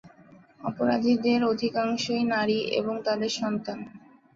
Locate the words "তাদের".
3.05-3.31